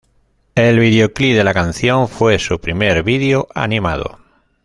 [0.55, 4.17] El videoclip de la canción fue su primer video animado.